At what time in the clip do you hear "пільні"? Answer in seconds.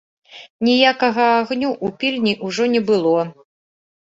1.99-2.33